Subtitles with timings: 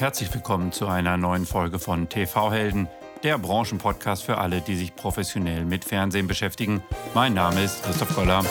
[0.00, 2.88] Herzlich willkommen zu einer neuen Folge von TV Helden,
[3.22, 6.82] der Branchenpodcast für alle, die sich professionell mit Fernsehen beschäftigen.
[7.12, 8.42] Mein Name ist Christoph Koller.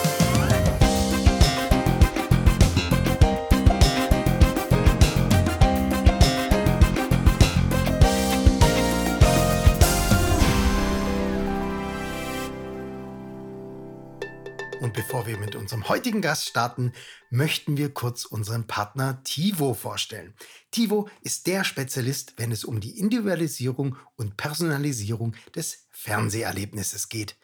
[15.70, 16.92] Unserem heutigen Gast starten,
[17.30, 20.34] möchten wir kurz unseren Partner Tivo vorstellen.
[20.72, 27.36] Tivo ist der Spezialist, wenn es um die Individualisierung und Personalisierung des Fernseherlebnisses geht.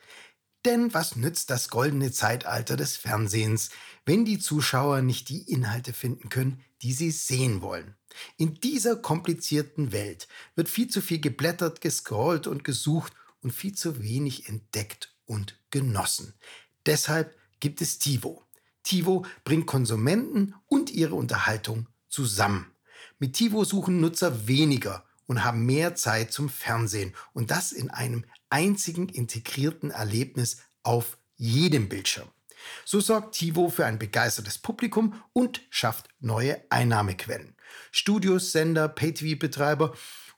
[0.65, 3.71] Denn was nützt das goldene Zeitalter des Fernsehens,
[4.05, 7.95] wenn die Zuschauer nicht die Inhalte finden können, die sie sehen wollen?
[8.39, 14.03] In dieser komplizierten Welt wird viel zu viel geblättert, gescrollt und gesucht und viel zu
[14.03, 16.35] wenig entdeckt und genossen.
[16.87, 18.43] Deshalb gibt es TiVo.
[18.83, 22.71] TiVo bringt Konsumenten und ihre Unterhaltung zusammen.
[23.19, 28.25] Mit TiVo suchen Nutzer weniger und haben mehr Zeit zum Fernsehen und das in einem
[28.51, 32.29] einzigen integrierten Erlebnis auf jedem Bildschirm.
[32.85, 37.57] So sorgt TiVo für ein begeistertes Publikum und schafft neue Einnahmequellen.
[37.91, 39.95] Studios, Sender, Pay-TV-Betreiber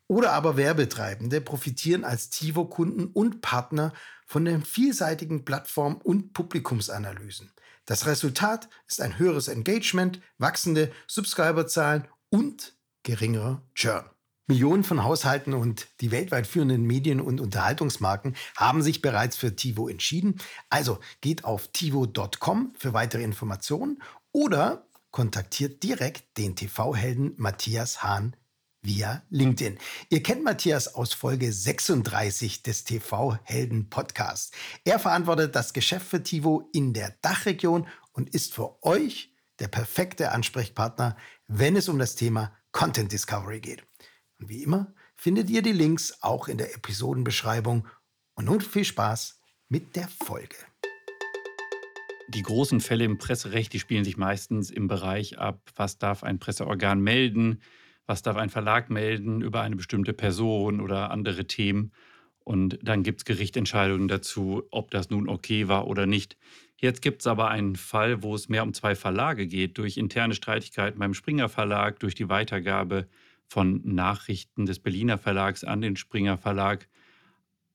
[0.06, 3.92] oder aber Werbetreibende profitieren als TiVo-Kunden und Partner
[4.28, 7.50] von den vielseitigen Plattform- und Publikumsanalysen.
[7.86, 14.04] Das Resultat ist ein höheres Engagement, wachsende Subscriberzahlen und geringerer Churn.
[14.46, 19.88] Millionen von Haushalten und die weltweit führenden Medien- und Unterhaltungsmarken haben sich bereits für TiVo
[19.88, 20.40] entschieden.
[20.70, 28.36] Also geht auf tivo.com für weitere Informationen oder kontaktiert direkt den TV-Helden Matthias Hahn
[28.82, 29.78] via LinkedIn.
[30.08, 34.52] Ihr kennt Matthias aus Folge 36 des TV-Helden Podcasts.
[34.84, 40.32] Er verantwortet das Geschäft für Tivo in der Dachregion und ist für euch der perfekte
[40.32, 41.16] Ansprechpartner,
[41.48, 43.84] wenn es um das Thema Content Discovery geht.
[44.38, 47.86] Und wie immer findet ihr die Links auch in der Episodenbeschreibung.
[48.34, 50.56] Und nun viel Spaß mit der Folge.
[52.28, 56.38] Die großen Fälle im Presserecht, die spielen sich meistens im Bereich ab, was darf ein
[56.38, 57.62] Presseorgan melden,
[58.08, 61.92] was darf ein Verlag melden über eine bestimmte Person oder andere Themen.
[62.42, 66.38] Und dann gibt es Gerichtentscheidungen dazu, ob das nun okay war oder nicht.
[66.80, 70.34] Jetzt gibt es aber einen Fall, wo es mehr um zwei Verlage geht, durch interne
[70.34, 73.08] Streitigkeiten beim Springer Verlag, durch die Weitergabe
[73.46, 76.88] von Nachrichten des Berliner Verlags an den Springer Verlag.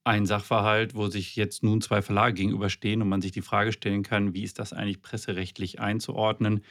[0.03, 4.01] Ein Sachverhalt, wo sich jetzt nun zwei Verlage gegenüberstehen und man sich die Frage stellen
[4.01, 6.63] kann, wie ist das eigentlich presserechtlich einzuordnen?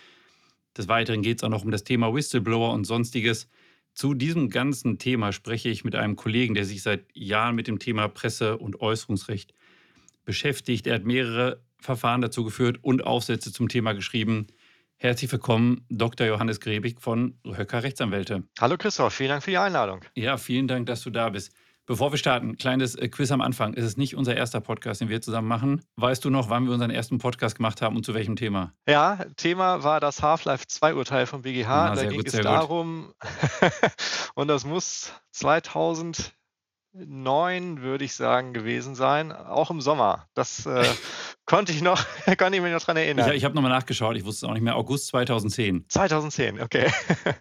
[0.77, 3.49] Des Weiteren geht es auch noch um das Thema Whistleblower und sonstiges.
[3.95, 7.79] Zu diesem ganzen Thema spreche ich mit einem Kollegen, der sich seit Jahren mit dem
[7.79, 9.53] Thema Presse- und Äußerungsrecht
[10.25, 10.87] beschäftigt.
[10.87, 14.47] Er hat mehrere Verfahren dazu geführt und Aufsätze zum Thema geschrieben.
[14.97, 16.27] Herzlich willkommen, Dr.
[16.27, 18.45] Johannes Grebig von Höcker Rechtsanwälte.
[18.61, 20.01] Hallo Christoph, vielen Dank für die Einladung.
[20.15, 21.53] Ja, vielen Dank, dass du da bist.
[21.85, 23.75] Bevor wir starten, kleines äh, Quiz am Anfang.
[23.75, 25.83] Es ist nicht unser erster Podcast, den wir zusammen machen.
[25.97, 28.73] Weißt du noch, wann wir unseren ersten Podcast gemacht haben und zu welchem Thema?
[28.89, 31.89] Ja, Thema war das Half-Life 2-Urteil vom BGH.
[31.89, 33.13] Na, da ging gut, es darum,
[34.37, 36.33] und das muss 2009,
[37.83, 40.29] würde ich sagen, gewesen sein, auch im Sommer.
[40.35, 40.85] Das äh,
[41.47, 42.07] konnte ich noch,
[42.39, 43.29] konnte ich mich noch daran erinnern.
[43.31, 44.77] Ich, ich habe nochmal nachgeschaut, ich wusste es auch nicht mehr.
[44.77, 45.87] August 2010.
[45.89, 46.93] 2010, okay.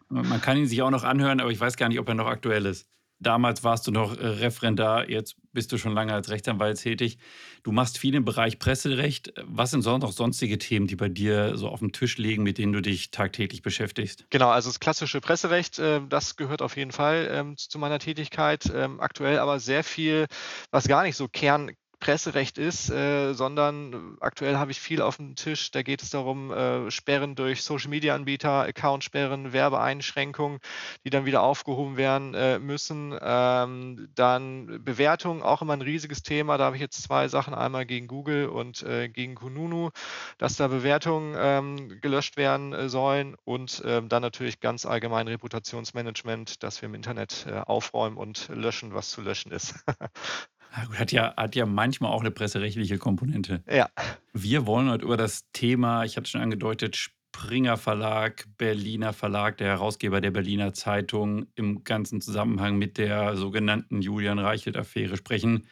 [0.09, 2.25] Man kann ihn sich auch noch anhören, aber ich weiß gar nicht, ob er noch
[2.25, 2.87] aktuell ist.
[3.21, 7.19] Damals warst du noch äh, Referendar, jetzt bist du schon lange als Rechtsanwalt tätig.
[7.61, 9.33] Du machst viel im Bereich Presserecht.
[9.43, 12.57] Was sind sonst noch sonstige Themen, die bei dir so auf dem Tisch liegen, mit
[12.57, 14.25] denen du dich tagtäglich beschäftigst?
[14.31, 18.71] Genau, also das klassische Presserecht, ähm, das gehört auf jeden Fall ähm, zu meiner Tätigkeit.
[18.73, 20.25] Ähm, aktuell aber sehr viel,
[20.71, 21.71] was gar nicht so Kern,
[22.01, 25.69] Presserecht ist, äh, sondern aktuell habe ich viel auf dem Tisch.
[25.69, 30.59] Da geht es darum, äh, Sperren durch Social-Media-Anbieter, Accountsperren, Werbeeinschränkungen,
[31.05, 33.17] die dann wieder aufgehoben werden äh, müssen.
[33.21, 36.57] Ähm, dann Bewertung, auch immer ein riesiges Thema.
[36.57, 39.91] Da habe ich jetzt zwei Sachen, einmal gegen Google und äh, gegen Kununu,
[40.39, 46.63] dass da Bewertungen ähm, gelöscht werden äh, sollen und ähm, dann natürlich ganz allgemein Reputationsmanagement,
[46.63, 49.75] dass wir im Internet äh, aufräumen und löschen, was zu löschen ist.
[50.71, 53.61] Hat ja, hat ja manchmal auch eine presserechtliche Komponente.
[53.69, 53.89] Ja.
[54.31, 59.67] Wir wollen heute über das Thema, ich hatte schon angedeutet, Springer Verlag, Berliner Verlag, der
[59.67, 65.67] Herausgeber der Berliner Zeitung, im ganzen Zusammenhang mit der sogenannten Julian Reichelt-Affäre sprechen.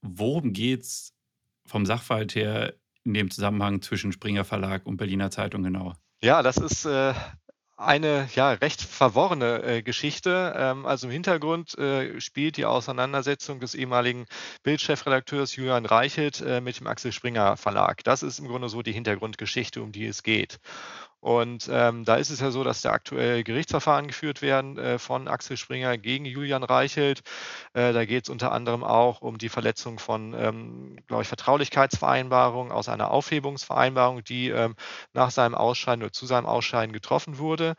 [0.00, 1.14] Worum geht es
[1.66, 2.74] vom Sachverhalt her
[3.04, 5.94] in dem Zusammenhang zwischen Springer Verlag und Berliner Zeitung genau?
[6.22, 7.14] Ja, das ist äh,
[7.78, 10.52] eine ja recht verworrene äh, Geschichte.
[10.56, 14.26] Ähm, also im Hintergrund äh, spielt die Auseinandersetzung des ehemaligen
[14.64, 18.02] Bildchefredakteurs Julian Reichelt äh, mit dem Axel Springer Verlag.
[18.02, 20.58] Das ist im Grunde so die Hintergrundgeschichte, um die es geht.
[21.20, 25.26] Und ähm, da ist es ja so, dass da aktuell Gerichtsverfahren geführt werden äh, von
[25.26, 27.22] Axel Springer gegen Julian Reichelt.
[27.72, 32.72] Äh, da geht es unter anderem auch um die Verletzung von, ähm, glaube ich, Vertraulichkeitsvereinbarungen
[32.72, 34.76] aus einer Aufhebungsvereinbarung, die ähm,
[35.12, 37.74] nach seinem Ausscheiden oder zu seinem Ausscheiden getroffen wurde.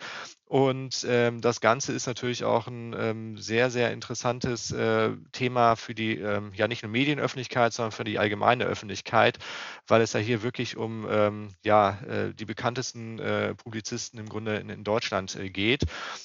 [0.50, 5.94] Und ähm, das Ganze ist natürlich auch ein ähm, sehr, sehr interessantes äh, Thema für
[5.94, 9.38] die, ähm, ja nicht nur Medienöffentlichkeit, sondern für die allgemeine Öffentlichkeit,
[9.86, 14.56] weil es ja hier wirklich um ähm, ja, äh, die bekanntesten äh, Publizisten im Grunde
[14.56, 15.84] in, in Deutschland äh, geht.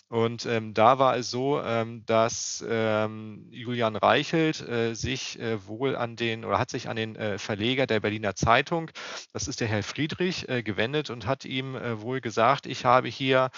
[0.09, 6.17] Und ähm, da war es so, ähm, dass Julian Reichelt äh, sich äh, wohl an
[6.17, 8.91] den oder hat sich an den Verleger der Berliner Zeitung,
[9.33, 13.51] das ist der Herr Friedrich, gewendet und hat ihm wohl gesagt, ich habe hier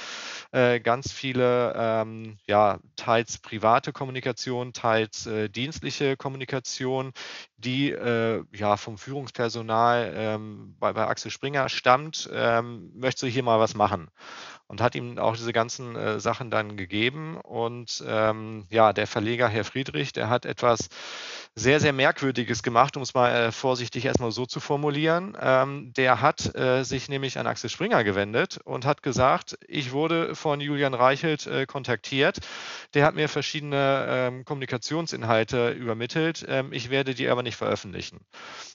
[0.57, 7.13] äh, ganz viele, ähm, ja, teils private Kommunikation, teils äh, dienstliche Kommunikation,
[7.59, 12.31] die äh, ja vom Führungspersonal ähm, bei, bei Axel Springer stammt.
[12.33, 14.09] Ähm, möchtest du hier mal was machen?
[14.69, 17.39] Und hat ihm auch diese ganzen äh, Sachen dann gegeben.
[17.41, 20.89] Und ähm, ja, der Verleger Herr Friedrich, der hat etwas
[21.55, 25.37] sehr, sehr Merkwürdiges gemacht, um es mal äh, vorsichtig erstmal so zu formulieren.
[25.41, 30.35] Ähm, der hat äh, sich nämlich an Axel Springer gewendet und hat gesagt, ich wurde
[30.35, 32.41] von Julian Reichelt äh, kontaktiert.
[32.93, 36.45] Der hat mir verschiedene ähm, Kommunikationsinhalte übermittelt.
[36.47, 38.21] Ähm, ich werde die aber nicht veröffentlichen.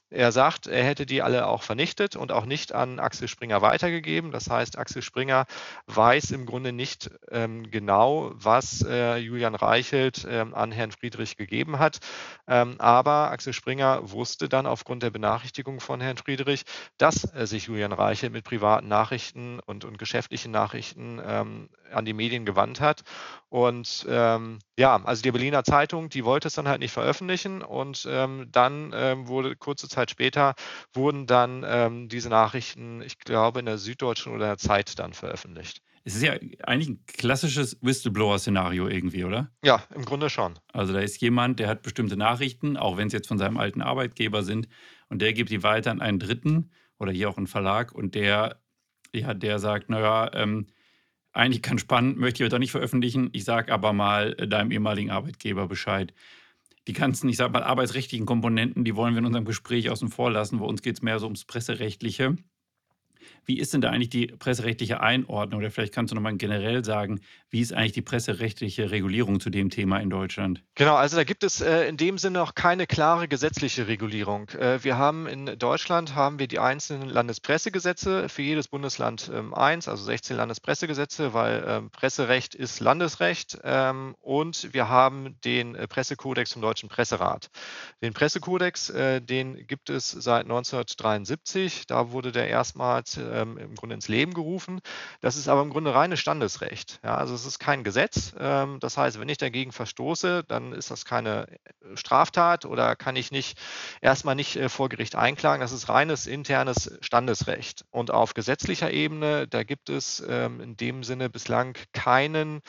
[0.10, 4.32] Er sagt, er hätte die alle auch vernichtet und auch nicht an Axel Springer weitergegeben.
[4.32, 5.46] Das heißt, Axel Springer
[5.88, 11.80] weiß im Grunde nicht ähm, genau, was äh, Julian Reichelt ähm, an Herrn Friedrich gegeben
[11.80, 12.00] hat.
[12.48, 16.64] Ähm, aber Axel Springer wusste dann aufgrund der Benachrichtigung von Herrn Friedrich,
[16.98, 22.14] dass äh, sich Julian Reichelt mit privaten Nachrichten und, und geschäftlichen Nachrichten ähm, an die
[22.14, 23.02] Medien gewandt hat.
[23.50, 28.08] Und ähm, ja, also die Berliner Zeitung, die wollte es dann halt nicht veröffentlichen und
[28.10, 28.92] ähm, dann
[29.28, 30.56] wurde kurze Zeit später
[30.94, 35.71] wurden dann diese Nachrichten, ich glaube, in der Süddeutschen oder der Zeit dann veröffentlicht.
[36.04, 36.34] Es ist ja
[36.64, 39.52] eigentlich ein klassisches Whistleblower-Szenario irgendwie, oder?
[39.64, 40.56] Ja, im Grunde schon.
[40.74, 43.82] Also da ist jemand, der hat bestimmte Nachrichten, auch wenn es jetzt von seinem alten
[43.82, 44.68] Arbeitgeber sind,
[45.10, 48.62] und der gibt die weiter an einen Dritten oder hier auch einen Verlag und der,
[49.14, 50.68] ja, der sagt, naja, ähm,
[51.34, 55.68] eigentlich ganz spannend, möchte ich heute nicht veröffentlichen, ich sage aber mal deinem ehemaligen Arbeitgeber
[55.68, 56.14] Bescheid
[56.88, 60.32] die ganzen, ich sage mal, arbeitsrechtlichen Komponenten, die wollen wir in unserem Gespräch außen vor
[60.32, 60.60] lassen.
[60.60, 62.36] Bei uns geht es mehr so ums Presserechtliche.
[63.46, 65.60] Wie ist denn da eigentlich die presserechtliche Einordnung?
[65.60, 69.70] Oder vielleicht kannst du nochmal generell sagen, wie ist eigentlich die presserechtliche Regulierung zu dem
[69.70, 70.64] Thema in Deutschland?
[70.76, 74.50] Genau, also da gibt es äh, in dem Sinne auch keine klare gesetzliche Regulierung.
[74.50, 79.88] Äh, wir haben in Deutschland haben wir die einzelnen Landespressegesetze, für jedes Bundesland ähm, eins,
[79.88, 83.60] also 16 Landespressegesetze, weil ähm, Presserecht ist Landesrecht.
[83.64, 87.50] Ähm, und wir haben den äh, Pressekodex vom Deutschen Presserat.
[88.02, 91.88] Den Pressekodex, äh, den gibt es seit 1973.
[91.88, 94.82] Da wurde der erstmals äh, ähm, im Grunde ins Leben gerufen.
[95.22, 97.00] Das ist aber im Grunde reines Standesrecht.
[97.04, 98.34] Ja, also es ist kein Gesetz.
[98.40, 103.16] Ähm, das heißt, wenn ich dagegen verstoße, dann ist das keine äh, Straftat oder kann
[103.16, 103.58] ich nicht
[104.02, 105.62] erstmal nicht äh, vor Gericht einklagen.
[105.62, 107.86] Das ist reines internes Standesrecht.
[107.92, 112.62] Und auf gesetzlicher Ebene, da gibt es ähm, in dem Sinne bislang keinen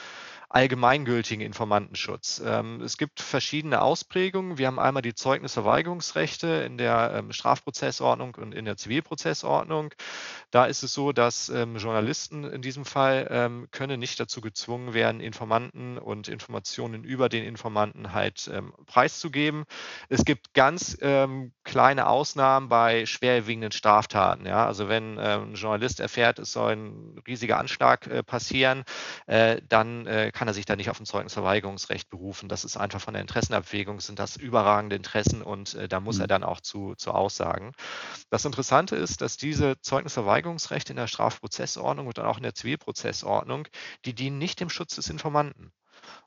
[0.53, 2.43] allgemeingültigen Informantenschutz.
[2.45, 4.59] Ähm, es gibt verschiedene Ausprägungen.
[4.59, 9.95] Wir haben einmal die Zeugnisverweigerungsrechte in der ähm, Strafprozessordnung und in der Zivilprozessordnung.
[10.51, 13.13] Da ist es so, dass ähm, Journalisten in diesem Fall
[13.71, 18.51] können nicht dazu gezwungen werden, Informanten und Informationen über den Informanten halt
[18.87, 19.65] preiszugeben.
[20.09, 20.97] Es gibt ganz
[21.65, 24.47] kleine Ausnahmen bei schwerwiegenden Straftaten.
[24.47, 28.85] Also wenn ein Journalist erfährt, es soll ein riesiger Anschlag äh, passieren,
[29.27, 32.49] äh, dann äh, kann kann er sich da nicht auf ein Zeugnisverweigerungsrecht berufen.
[32.49, 36.23] Das ist einfach von der Interessenabwägung, sind das überragende Interessen und äh, da muss mhm.
[36.23, 37.71] er dann auch zu, zu aussagen.
[38.29, 43.69] Das Interessante ist, dass diese Zeugnisverweigerungsrechte in der Strafprozessordnung und dann auch in der Zivilprozessordnung,
[44.05, 45.71] die dienen nicht dem Schutz des Informanten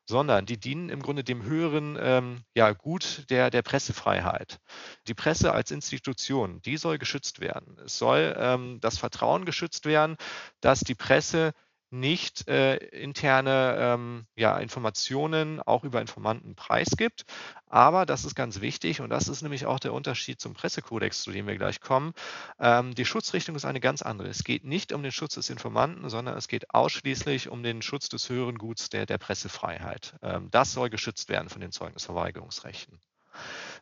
[0.07, 4.59] sondern die dienen im Grunde dem höheren ähm, ja, Gut der, der Pressefreiheit.
[5.07, 7.77] Die Presse als Institution, die soll geschützt werden.
[7.83, 10.15] Es soll ähm, das Vertrauen geschützt werden,
[10.61, 11.53] dass die Presse
[11.99, 17.25] nicht äh, interne ähm, ja, Informationen auch über Informanten preisgibt.
[17.67, 21.31] Aber das ist ganz wichtig und das ist nämlich auch der Unterschied zum Pressekodex, zu
[21.31, 22.13] dem wir gleich kommen.
[22.59, 24.27] Ähm, die Schutzrichtung ist eine ganz andere.
[24.27, 28.09] Es geht nicht um den Schutz des Informanten, sondern es geht ausschließlich um den Schutz
[28.09, 30.15] des höheren Guts der, der Pressefreiheit.
[30.21, 32.99] Ähm, das soll geschützt werden von den Zeugnisverweigerungsrechten.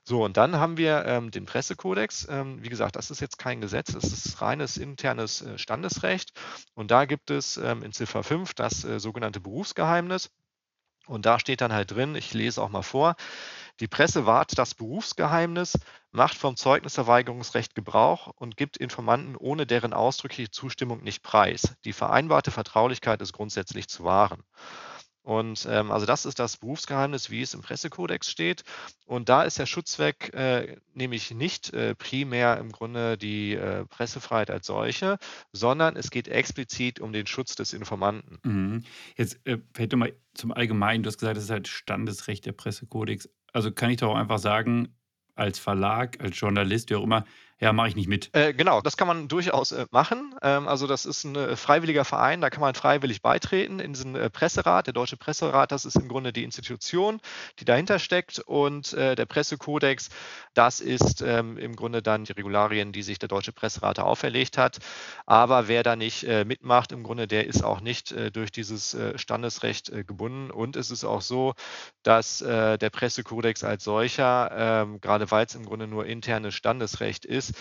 [0.05, 2.27] So, und dann haben wir ähm, den Pressekodex.
[2.29, 6.33] Ähm, wie gesagt, das ist jetzt kein Gesetz, es ist reines internes äh, Standesrecht.
[6.73, 10.29] Und da gibt es ähm, in Ziffer 5 das äh, sogenannte Berufsgeheimnis.
[11.07, 13.15] Und da steht dann halt drin, ich lese auch mal vor,
[13.79, 15.77] die Presse wahrt das Berufsgeheimnis,
[16.11, 21.75] macht vom Zeugnisverweigerungsrecht Gebrauch und gibt Informanten ohne deren ausdrückliche Zustimmung nicht preis.
[21.83, 24.43] Die vereinbarte Vertraulichkeit ist grundsätzlich zu wahren.
[25.23, 28.63] Und ähm, also das ist das Berufsgeheimnis, wie es im Pressekodex steht.
[29.05, 34.51] Und da ist der Schutzzweck äh, nämlich nicht äh, primär im Grunde die äh, Pressefreiheit
[34.51, 35.17] als solche,
[35.53, 38.39] sondern es geht explizit um den Schutz des Informanten.
[38.43, 38.83] Mhm.
[39.15, 43.29] Jetzt äh, fällt mal zum Allgemeinen, du hast gesagt, das ist halt Standesrecht der Pressekodex.
[43.53, 44.93] Also kann ich doch auch einfach sagen,
[45.35, 47.25] als Verlag, als Journalist, wie auch immer,
[47.63, 48.29] ja, mache ich nicht mit.
[48.33, 50.35] Äh, genau, das kann man durchaus äh, machen.
[50.41, 54.15] Ähm, also das ist ein äh, freiwilliger Verein, da kann man freiwillig beitreten in diesen
[54.15, 54.87] äh, Presserat.
[54.87, 57.21] Der Deutsche Presserat, das ist im Grunde die Institution,
[57.59, 58.39] die dahinter steckt.
[58.39, 60.09] Und äh, der Pressekodex,
[60.53, 64.79] das ist ähm, im Grunde dann die Regularien, die sich der Deutsche Presserat auferlegt hat.
[65.25, 69.91] Aber wer da nicht äh, mitmacht, im Grunde, der ist auch nicht durch dieses Standesrecht
[70.05, 70.51] gebunden.
[70.51, 71.53] Und es ist auch so,
[72.03, 74.51] dass der Pressekodex als solcher,
[74.83, 77.52] ähm, gerade weil es im Grunde nur internes Standesrecht ist,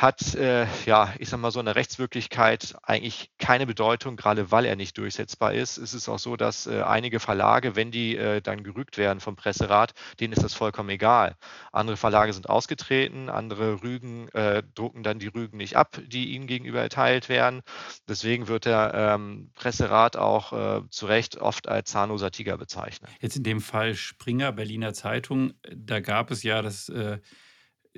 [0.00, 4.76] hat, äh, ja, ich sag mal, so eine Rechtswirklichkeit eigentlich keine Bedeutung, gerade weil er
[4.76, 5.76] nicht durchsetzbar ist.
[5.76, 9.36] Es ist auch so, dass äh, einige Verlage, wenn die äh, dann gerügt werden vom
[9.36, 11.36] Presserat, denen ist das vollkommen egal.
[11.72, 16.46] Andere Verlage sind ausgetreten, andere Rügen äh, drucken dann die Rügen nicht ab, die ihnen
[16.46, 17.62] gegenüber erteilt werden.
[18.08, 23.10] Deswegen wird der ähm, Presserat auch äh, zu Recht oft als zahnloser Tiger bezeichnet.
[23.20, 27.18] Jetzt in dem Fall Springer, Berliner Zeitung, da gab es ja das äh,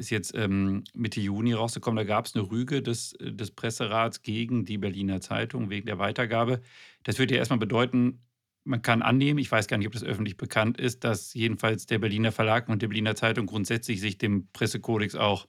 [0.03, 1.97] ist jetzt ähm, Mitte Juni rausgekommen.
[1.97, 6.61] Da gab es eine Rüge des, des Presserats gegen die Berliner Zeitung wegen der Weitergabe.
[7.05, 8.21] Das würde ja erstmal bedeuten,
[8.65, 11.99] man kann annehmen, ich weiß gar nicht, ob das öffentlich bekannt ist, dass jedenfalls der
[11.99, 15.49] Berliner Verlag und die Berliner Zeitung grundsätzlich sich dem Pressekodex auch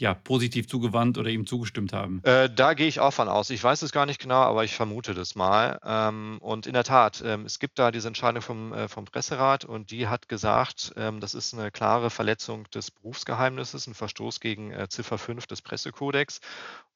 [0.00, 2.22] ja, positiv zugewandt oder ihm zugestimmt haben?
[2.24, 3.50] Äh, da gehe ich auch von aus.
[3.50, 5.78] Ich weiß es gar nicht genau, aber ich vermute das mal.
[5.84, 9.64] Ähm, und in der Tat, ähm, es gibt da diese Entscheidung vom, äh, vom Presserat
[9.64, 14.72] und die hat gesagt, ähm, das ist eine klare Verletzung des Berufsgeheimnisses, ein Verstoß gegen
[14.72, 16.40] äh, Ziffer 5 des Pressekodex.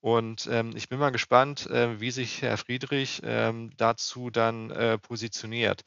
[0.00, 4.98] Und ähm, ich bin mal gespannt, äh, wie sich Herr Friedrich ähm, dazu dann äh,
[4.98, 5.82] positioniert.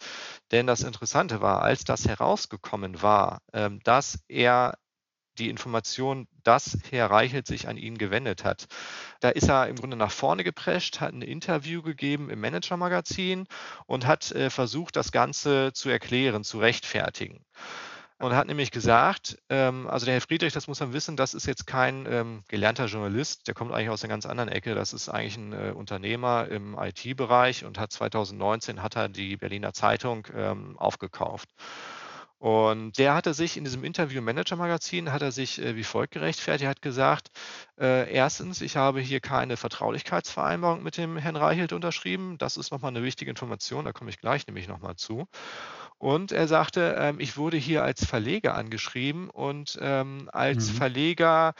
[0.51, 4.77] Denn das Interessante war, als das herausgekommen war, ähm, dass er
[5.39, 8.67] die Information, dass Herr Reichelt sich an ihn gewendet hat.
[9.19, 13.47] Da ist er im Grunde nach vorne geprescht, hat ein Interview gegeben im Manager-Magazin
[13.85, 17.43] und hat äh, versucht, das Ganze zu erklären, zu rechtfertigen.
[18.21, 21.45] Und hat nämlich gesagt, ähm, also der Herr Friedrich, das muss man wissen, das ist
[21.45, 24.75] jetzt kein ähm, gelernter Journalist, der kommt eigentlich aus einer ganz anderen Ecke.
[24.75, 29.71] Das ist eigentlich ein äh, Unternehmer im IT-Bereich und hat 2019 hat er die Berliner
[29.71, 31.47] Zeitung ähm, aufgekauft.
[32.39, 36.13] Und der hatte sich in diesem Interview Manager Magazin, hat er sich äh, wie folgt
[36.13, 37.31] gerechtfertigt, er hat gesagt,
[37.77, 42.37] äh, erstens, ich habe hier keine Vertraulichkeitsvereinbarung mit dem Herrn Reichelt unterschrieben.
[42.37, 45.27] Das ist nochmal eine wichtige Information, da komme ich gleich nämlich nochmal zu.
[45.97, 50.75] Und er sagte, ähm, ich wurde hier als Verleger angeschrieben und ähm, als mhm.
[50.75, 51.55] Verleger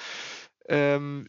[0.70, 1.28] ähm,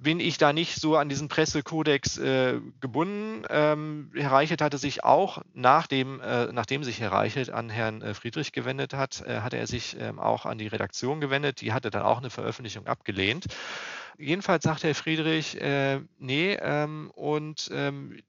[0.00, 3.44] bin ich da nicht so an diesen Pressekodex äh, gebunden.
[3.48, 8.14] Ähm, Herr Reichelt hatte sich auch, nachdem, äh, nachdem sich Herr Reichelt an Herrn äh,
[8.14, 11.60] Friedrich gewendet hat, äh, hatte er sich ähm, auch an die Redaktion gewendet.
[11.60, 13.46] Die hatte dann auch eine Veröffentlichung abgelehnt.
[14.18, 18.20] Jedenfalls sagte Herr Friedrich, äh, nee, ähm, und ähm,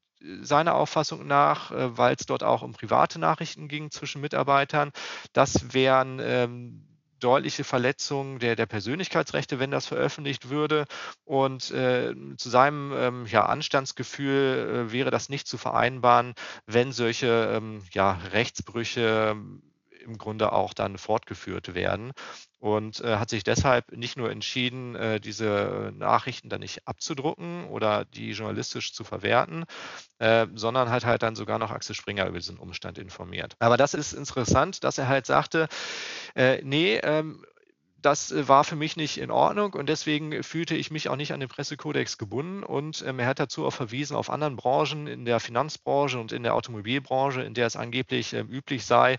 [0.41, 4.91] seiner Auffassung nach, weil es dort auch um private Nachrichten ging zwischen Mitarbeitern,
[5.33, 6.94] das wären ähm,
[7.25, 10.85] deutliche Verletzung der, der Persönlichkeitsrechte, wenn das veröffentlicht würde.
[11.23, 16.35] Und äh, zu seinem ähm, ja, Anstandsgefühl äh, wäre das nicht zu vereinbaren,
[16.67, 19.35] wenn solche ähm, ja, Rechtsbrüche
[20.05, 22.13] im Grunde auch dann fortgeführt werden
[22.59, 28.05] und äh, hat sich deshalb nicht nur entschieden, äh, diese Nachrichten dann nicht abzudrucken oder
[28.05, 29.65] die journalistisch zu verwerten,
[30.19, 33.55] äh, sondern hat halt dann sogar noch Axel Springer über diesen Umstand informiert.
[33.59, 35.67] Aber das ist interessant, dass er halt sagte,
[36.35, 37.43] äh, nee, ähm,
[38.05, 41.33] das äh, war für mich nicht in Ordnung und deswegen fühlte ich mich auch nicht
[41.33, 42.63] an den Pressekodex gebunden.
[42.63, 46.43] Und ähm, er hat dazu auch verwiesen auf anderen Branchen, in der Finanzbranche und in
[46.43, 49.17] der Automobilbranche, in der es angeblich äh, üblich sei,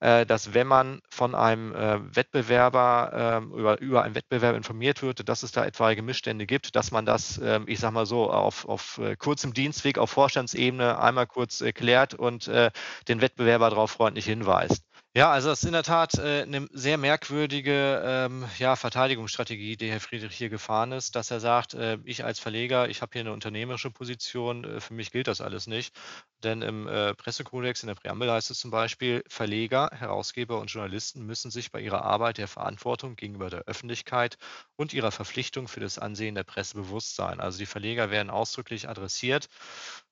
[0.00, 5.28] äh, dass wenn man von einem äh, Wettbewerber ähm, über, über einen Wettbewerb informiert wird,
[5.28, 8.68] dass es da etwaige Missstände gibt, dass man das, ähm, ich sag mal so, auf,
[8.68, 12.70] auf äh, kurzem Dienstweg auf Vorstandsebene einmal kurz erklärt und äh,
[13.08, 14.84] den Wettbewerber darauf freundlich hinweist.
[15.16, 19.90] Ja, also das ist in der Tat äh, eine sehr merkwürdige ähm, ja, Verteidigungsstrategie, die
[19.90, 23.22] Herr Friedrich hier gefahren ist, dass er sagt, äh, ich als Verleger, ich habe hier
[23.22, 25.96] eine unternehmerische Position, äh, für mich gilt das alles nicht.
[26.44, 31.24] Denn im äh, Pressekodex in der Präambel heißt es zum Beispiel, Verleger, Herausgeber und Journalisten
[31.24, 34.36] müssen sich bei ihrer Arbeit der Verantwortung gegenüber der Öffentlichkeit
[34.76, 37.40] und ihrer Verpflichtung für das Ansehen der Presse bewusst sein.
[37.40, 39.48] Also die Verleger werden ausdrücklich adressiert.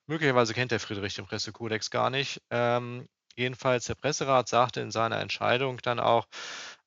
[0.06, 2.40] Möglicherweise kennt der Friedrich den Pressekodex gar nicht.
[2.48, 6.26] Ähm, jedenfalls der Presserat sagte in seiner Entscheidung dann auch,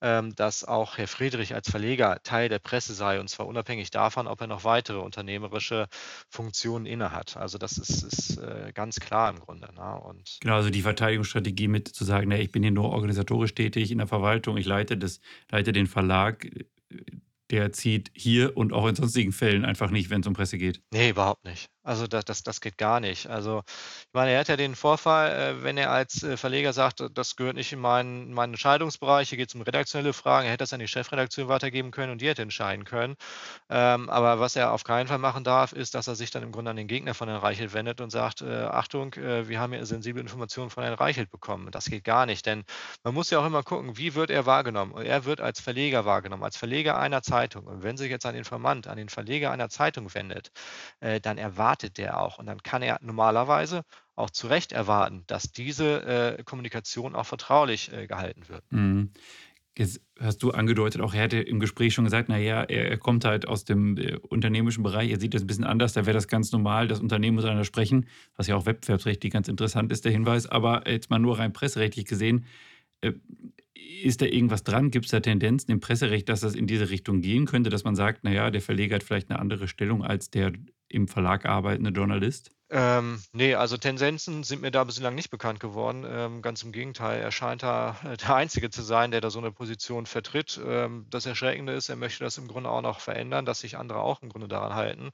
[0.02, 4.28] ähm, dass auch Herr Friedrich als Verleger Teil der Presse sei, und zwar unabhängig davon,
[4.28, 5.88] ob er noch weitere unternehmerische
[6.30, 7.36] Funktionen innehat.
[7.38, 9.70] Also das ist, ist äh, ganz klar im Grunde.
[9.74, 10.02] Ne?
[10.02, 13.98] Und genau, also die Verteidigungsstrategie mit zu sagen, ich bin hier nur organisatorisch tätig in
[13.98, 16.48] der Verwaltung, ich leite, das, leite den Verlag,
[17.50, 20.82] der zieht hier und auch in sonstigen Fällen einfach nicht, wenn es um Presse geht.
[20.92, 21.70] Nee, überhaupt nicht.
[21.88, 23.28] Also das, das, das geht gar nicht.
[23.28, 27.02] Also ich meine, er hat ja den Vorfall, äh, wenn er als äh, Verleger sagt,
[27.14, 30.64] das gehört nicht in meinen, meinen Entscheidungsbereich, hier geht es um redaktionelle Fragen, er hätte
[30.64, 33.16] das an die Chefredaktion weitergeben können und die hätte entscheiden können.
[33.70, 36.52] Ähm, aber was er auf keinen Fall machen darf, ist, dass er sich dann im
[36.52, 39.86] Grunde an den Gegner von Herrn Reichelt wendet und sagt, äh, Achtung, wir haben ja
[39.86, 41.72] sensible Informationen von Herrn Reichelt bekommen.
[41.72, 42.66] Das geht gar nicht, denn
[43.04, 44.94] man muss ja auch immer gucken, wie wird er wahrgenommen?
[44.98, 47.66] Er wird als Verleger wahrgenommen, als Verleger einer Zeitung.
[47.66, 50.52] Und wenn sich jetzt ein Informant an den Verleger einer Zeitung wendet,
[51.00, 52.40] dann erwartet der auch.
[52.40, 53.84] Und dann kann er normalerweise
[54.16, 58.64] auch zu Recht erwarten, dass diese äh, Kommunikation auch vertraulich äh, gehalten wird.
[58.72, 59.12] Mhm.
[59.78, 63.26] Jetzt hast du angedeutet, auch er hätte im Gespräch schon gesagt, naja, er, er kommt
[63.26, 66.28] halt aus dem äh, unternehmischen Bereich, er sieht das ein bisschen anders, da wäre das
[66.28, 70.48] ganz normal, das Unternehmen miteinander sprechen, was ja auch wettbewerbsrechtlich ganz interessant ist, der Hinweis.
[70.48, 72.46] Aber jetzt mal nur rein presserechtlich gesehen,
[73.02, 73.14] äh,
[74.04, 74.90] ist da irgendwas dran?
[74.90, 77.96] Gibt es da Tendenzen im Presserecht, dass das in diese Richtung gehen könnte, dass man
[77.96, 80.54] sagt, naja, der Verleger hat vielleicht eine andere Stellung als der
[80.90, 82.57] im Verlag arbeitende Journalist?
[82.70, 86.06] Ähm, ne, also Tendenzen sind mir da bislang nicht bekannt geworden.
[86.06, 89.40] Ähm, ganz im Gegenteil, er scheint da äh, der Einzige zu sein, der da so
[89.40, 90.60] eine Position vertritt.
[90.66, 94.00] Ähm, das Erschreckende ist, er möchte das im Grunde auch noch verändern, dass sich andere
[94.00, 95.12] auch im Grunde daran halten.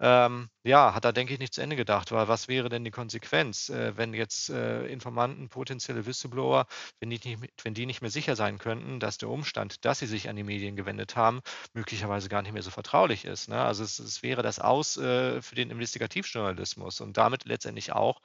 [0.00, 2.90] Ähm, ja, hat er, denke ich, nicht zu Ende gedacht, weil was wäre denn die
[2.90, 6.66] Konsequenz, äh, wenn jetzt äh, Informanten, potenzielle Whistleblower,
[7.00, 10.06] wenn die, nicht, wenn die nicht mehr sicher sein könnten, dass der Umstand, dass sie
[10.06, 11.42] sich an die Medien gewendet haben,
[11.74, 13.50] möglicherweise gar nicht mehr so vertraulich ist.
[13.50, 13.60] Ne?
[13.60, 16.85] Also es, es wäre das Aus äh, für den Investigativjournalismus.
[16.86, 18.20] Journalismus und damit letztendlich auch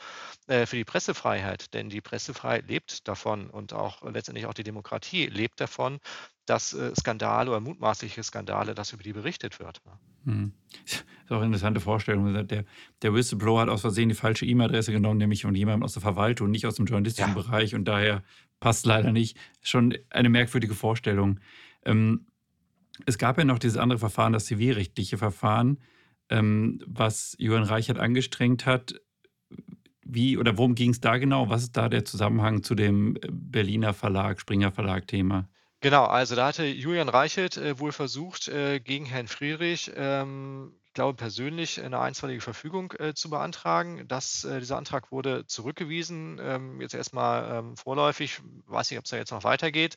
[0.48, 1.74] äh, für die Pressefreiheit.
[1.74, 6.00] Denn die Pressefreiheit lebt davon und auch letztendlich auch die Demokratie lebt davon,
[6.46, 9.82] dass äh, Skandale oder mutmaßliche Skandale, dass über die berichtet wird.
[9.86, 9.91] Ne?
[10.25, 10.53] Hm.
[10.86, 12.48] Das ist auch eine interessante Vorstellung.
[12.48, 12.65] Der,
[13.01, 16.51] der Whistleblower hat aus Versehen die falsche E-Mail-Adresse genommen, nämlich von jemandem aus der Verwaltung,
[16.51, 17.41] nicht aus dem journalistischen ja.
[17.41, 18.24] Bereich und daher
[18.60, 19.38] passt leider nicht.
[19.62, 21.39] Schon eine merkwürdige Vorstellung.
[21.86, 22.27] Ähm,
[23.05, 25.79] es gab ja noch dieses andere Verfahren, das zivilrechtliche Verfahren,
[26.31, 28.96] ähm, was Johann Reichert angestrengt hat.
[30.03, 31.50] Wie oder worum ging es da genau?
[31.50, 35.48] Was ist da der Zusammenhang zu dem Berliner Verlag, Springer Verlag Thema?
[35.81, 40.96] Genau, also da hatte Julian Reichelt äh, wohl versucht, äh, gegen Herrn Friedrich ähm, ich
[40.96, 44.10] glaube, persönlich eine einstweilige Verfügung äh, zu beantragen.
[44.10, 48.42] Das, äh, dieser Antrag wurde zurückgewiesen, ähm, jetzt erstmal ähm, vorläufig.
[48.66, 49.96] Weiß nicht, ob es da jetzt noch weitergeht.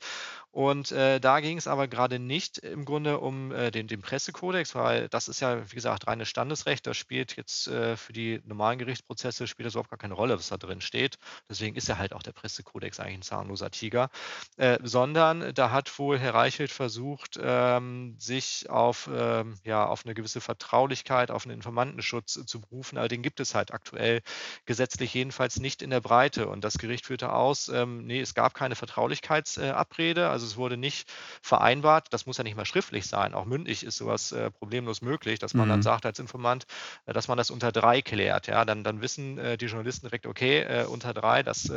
[0.52, 4.76] Und äh, da ging es aber gerade nicht im Grunde um äh, den, den Pressekodex,
[4.76, 6.86] weil das ist ja, wie gesagt, reines Standesrecht.
[6.86, 10.46] Das spielt jetzt äh, für die normalen Gerichtsprozesse spielt das überhaupt gar keine Rolle, was
[10.46, 11.18] da drin steht.
[11.48, 14.10] Deswegen ist ja halt auch der Pressekodex eigentlich ein zahnloser Tiger.
[14.58, 20.14] Äh, sondern da hat wohl Herr Reichelt versucht, ähm, sich auf, ähm, ja, auf eine
[20.14, 22.98] gewisse Vertrauen Vertraulichkeit, auf einen Informantenschutz äh, zu berufen.
[22.98, 24.20] Aber den gibt es halt aktuell
[24.66, 26.48] gesetzlich jedenfalls nicht in der Breite.
[26.48, 30.76] Und das Gericht führte aus, ähm, nee, es gab keine Vertraulichkeitsabrede, äh, also es wurde
[30.76, 31.10] nicht
[31.42, 32.08] vereinbart.
[32.10, 33.34] Das muss ja nicht mal schriftlich sein.
[33.34, 35.70] Auch mündlich ist sowas äh, problemlos möglich, dass man mhm.
[35.70, 36.66] dann sagt als Informant,
[37.06, 38.46] äh, dass man das unter drei klärt.
[38.46, 41.70] Ja, dann, dann wissen äh, die Journalisten direkt, okay, unter drei, das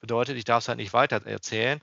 [0.00, 1.80] bedeutet, ich darf es halt nicht weiter erzählen.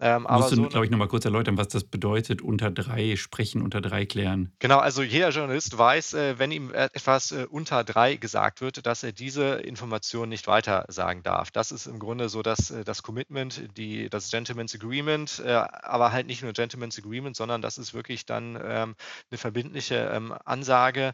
[0.00, 3.62] Ähm, Musst du, so glaube ich, nochmal kurz erläutern, was das bedeutet, unter drei sprechen,
[3.62, 4.52] unter drei klären.
[4.58, 8.86] Genau, also jeder Journalist weiß, äh, wenn ihm äh, etwas äh, unter drei gesagt wird,
[8.86, 11.50] dass er diese Information nicht weiter sagen darf.
[11.50, 16.42] Das ist im Grunde so dass das Commitment, die, das Gentleman's Agreement, aber halt nicht
[16.42, 18.94] nur Gentleman's Agreement, sondern das ist wirklich dann ähm,
[19.30, 21.12] eine verbindliche ähm, Ansage,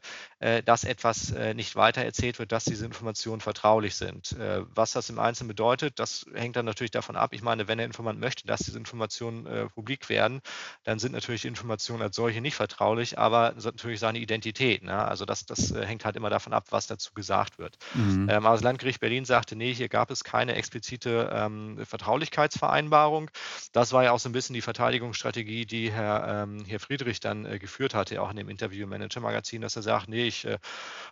[0.65, 4.37] dass etwas nicht weiter erzählt wird, dass diese Informationen vertraulich sind.
[4.75, 7.33] Was das im Einzelnen bedeutet, das hängt dann natürlich davon ab.
[7.33, 10.41] Ich meine, wenn der Informant möchte, dass diese Informationen publik werden,
[10.85, 14.83] dann sind natürlich Informationen als solche nicht vertraulich, aber natürlich seine Identität.
[14.87, 15.05] Ne?
[15.05, 17.77] Also das, das äh, hängt halt immer davon ab, was dazu gesagt wird.
[17.94, 18.29] Mhm.
[18.31, 23.31] Ähm, aber das Landgericht Berlin sagte, nee, hier gab es keine explizite ähm, Vertraulichkeitsvereinbarung.
[23.72, 27.44] Das war ja auch so ein bisschen die Verteidigungsstrategie, die Herr, ähm, Herr Friedrich dann
[27.44, 30.59] äh, geführt hatte, auch in dem Interview im Manager-Magazin, dass er sagt, nee, ich äh,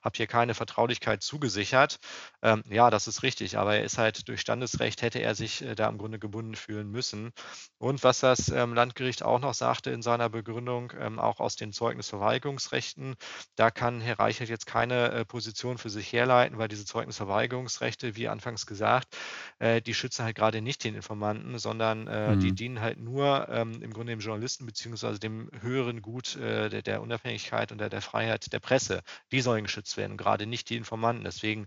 [0.03, 1.99] habe hier keine Vertraulichkeit zugesichert.
[2.43, 5.75] Ähm, ja, das ist richtig, aber er ist halt durch Standesrecht, hätte er sich äh,
[5.75, 7.33] da im Grunde gebunden fühlen müssen.
[7.79, 11.73] Und was das ähm, Landgericht auch noch sagte in seiner Begründung, ähm, auch aus den
[11.73, 13.17] Zeugnisverweigerungsrechten,
[13.57, 18.15] da da kann Herr Reichelt jetzt keine äh, Position für sich herleiten, weil diese Zeugnisverweigerungsrechte,
[18.15, 19.17] wie anfangs gesagt,
[19.59, 22.41] äh, die schützen halt gerade nicht den Informanten, sondern äh, mhm.
[22.41, 27.01] die dienen halt nur ähm, im Grunde dem Journalisten beziehungsweise dem höheren Gut der, der,
[27.01, 29.03] Unabhängigkeit und der, der, Freiheit der Presse.
[29.33, 31.25] Die sollen geschützt werden, gerade nicht die Informanten.
[31.25, 31.67] Deswegen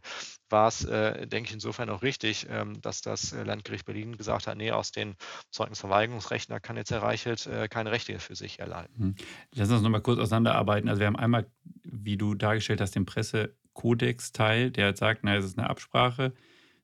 [0.49, 4.71] war es, denke ich, insofern auch richtig, ähm, dass das Landgericht Berlin gesagt hat, nee,
[4.71, 5.15] aus den
[5.51, 8.93] Zeugnisverweigerungsrechten, da kann jetzt Herr Reichelt keine Rechte für sich erleiden.
[8.97, 9.15] Mhm.
[9.53, 10.89] Lass uns nochmal kurz auseinanderarbeiten.
[10.89, 11.47] Also wir haben einmal,
[12.03, 16.33] wie du dargestellt hast, den Pressekodex-Teil, der sagt, naja, es ist eine Absprache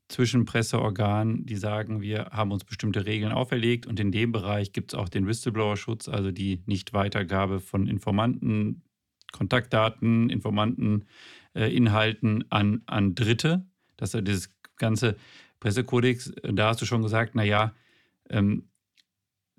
[0.08, 4.94] zwischen Presseorganen, die sagen, wir haben uns bestimmte Regeln auferlegt und in dem Bereich gibt
[4.94, 8.84] es auch den Whistleblower-Schutz, also die Nichtweitergabe von Informanten,
[9.32, 11.06] Kontaktdaten, Informanten,
[11.56, 13.66] äh, Inhalten an, an Dritte.
[13.98, 15.16] Das ist dieses ganze
[15.60, 17.74] Pressekodex, da hast du schon gesagt, naja,
[18.30, 18.70] ähm,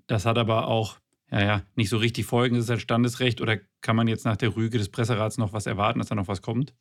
[0.07, 0.99] das hat aber auch
[1.31, 2.55] ja, ja, nicht so richtig Folgen.
[2.55, 5.99] Ist das Standesrecht oder kann man jetzt nach der Rüge des Presserats noch was erwarten,
[5.99, 6.73] dass da noch was kommt?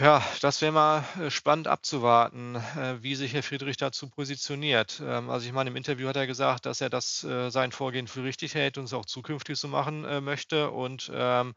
[0.00, 5.00] Ja, das wäre mal äh, spannend abzuwarten, äh, wie sich Herr Friedrich dazu positioniert.
[5.04, 8.08] Ähm, also ich meine, im Interview hat er gesagt, dass er das äh, sein Vorgehen
[8.08, 11.54] für richtig hält und es auch zukünftig so machen möchte und ähm,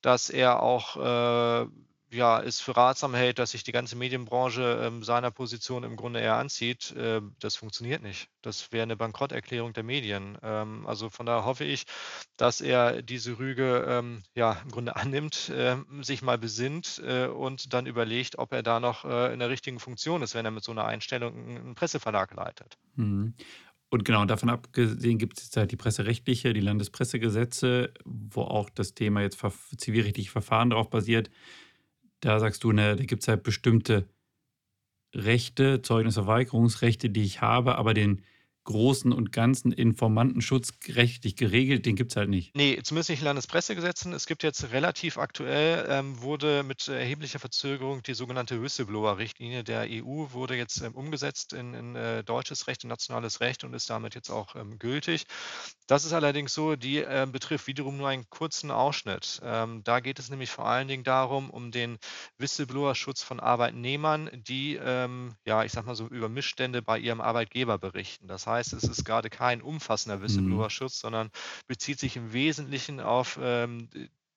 [0.00, 1.68] dass er auch
[2.10, 6.20] ja, es für ratsam hält, dass sich die ganze Medienbranche ähm, seiner Position im Grunde
[6.20, 8.28] eher anzieht, äh, das funktioniert nicht.
[8.42, 10.36] Das wäre eine Bankrotterklärung der Medien.
[10.42, 11.84] Ähm, also von daher hoffe ich,
[12.36, 17.72] dass er diese Rüge ähm, ja im Grunde annimmt, äh, sich mal besinnt äh, und
[17.72, 20.64] dann überlegt, ob er da noch äh, in der richtigen Funktion ist, wenn er mit
[20.64, 22.76] so einer Einstellung einen Presseverlag leitet.
[22.96, 23.34] Mhm.
[23.92, 28.94] Und genau, davon abgesehen gibt es jetzt halt die presserechtliche, die Landespressegesetze, wo auch das
[28.94, 29.40] Thema jetzt
[29.78, 31.28] zivilrechtliche Verfahren darauf basiert
[32.20, 34.08] da sagst du, ne, da gibt es halt bestimmte
[35.14, 38.22] Rechte, Zeugnisverweigerungsrechte, die ich habe, aber den
[38.70, 42.54] großen und ganzen Informantenschutz rechtlich geregelt, den gibt es halt nicht.
[42.54, 44.12] Nee, zumindest nicht in Landespressegesetzen.
[44.12, 50.26] Es gibt jetzt relativ aktuell, ähm, wurde mit erheblicher Verzögerung die sogenannte Whistleblower-Richtlinie der EU
[50.32, 54.14] wurde jetzt ähm, umgesetzt in, in äh, deutsches Recht, in nationales Recht und ist damit
[54.14, 55.24] jetzt auch ähm, gültig.
[55.86, 59.40] Das ist allerdings so, die äh, betrifft wiederum nur einen kurzen Ausschnitt.
[59.42, 61.98] Ähm, da geht es nämlich vor allen Dingen darum, um den
[62.38, 67.78] Whistleblower-Schutz von Arbeitnehmern, die, ähm, ja, ich sag mal so, über Missstände bei ihrem Arbeitgeber
[67.78, 68.28] berichten.
[68.28, 70.22] Das heißt, es ist gerade kein umfassender mhm.
[70.22, 71.02] Whistleblower-Schutz, mhm.
[71.02, 71.30] sondern
[71.66, 73.88] bezieht sich im Wesentlichen auf ähm,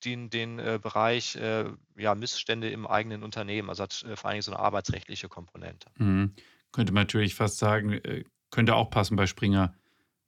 [0.04, 3.68] den, den äh, Bereich äh, ja, Missstände im eigenen Unternehmen.
[3.68, 5.88] Also hat äh, vor allem so eine arbeitsrechtliche Komponente.
[5.98, 6.34] Mhm.
[6.72, 9.74] Könnte man natürlich fast sagen, äh, könnte auch passen bei Springer.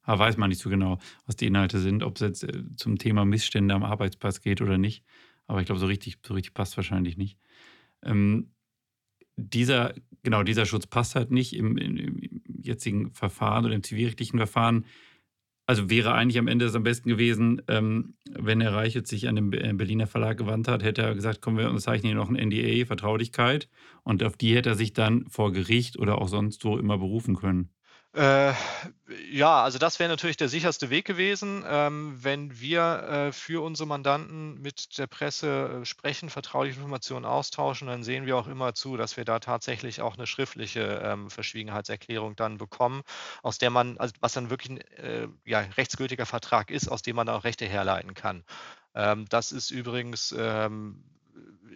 [0.02, 2.98] Aber weiß man nicht so genau, was die Inhalte sind, ob es jetzt äh, zum
[2.98, 5.04] Thema Missstände am Arbeitsplatz geht oder nicht.
[5.46, 7.38] Aber ich glaube, so richtig, so richtig passt wahrscheinlich nicht.
[8.02, 8.52] Ähm,
[9.36, 12.35] dieser, genau, dieser Schutz passt halt nicht im, im,
[12.66, 14.86] jetzigen Verfahren oder im zivilrechtlichen Verfahren.
[15.68, 19.34] Also wäre eigentlich am Ende es am besten gewesen, ähm, wenn Herr Reichelt sich an
[19.34, 22.48] den äh, Berliner Verlag gewandt hat, hätte er gesagt, komm, wir unterzeichnen hier noch ein
[22.48, 23.68] NDA, Vertraulichkeit.
[24.04, 27.34] Und auf die hätte er sich dann vor Gericht oder auch sonst wo immer berufen
[27.34, 27.70] können.
[28.16, 28.54] Äh,
[29.30, 33.86] ja, also das wäre natürlich der sicherste Weg gewesen, ähm, wenn wir äh, für unsere
[33.86, 38.96] Mandanten mit der Presse äh, sprechen, vertrauliche Informationen austauschen, dann sehen wir auch immer zu,
[38.96, 43.02] dass wir da tatsächlich auch eine schriftliche ähm, Verschwiegenheitserklärung dann bekommen,
[43.42, 47.16] aus der man, also was dann wirklich ein äh, ja, rechtsgültiger Vertrag ist, aus dem
[47.16, 48.44] man auch Rechte herleiten kann.
[48.94, 51.04] Ähm, das ist übrigens ähm,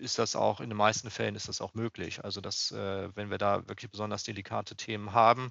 [0.00, 2.22] ist das auch in den meisten Fällen ist das auch möglich.
[2.24, 5.50] Also dass, äh, wenn wir da wirklich besonders delikate Themen haben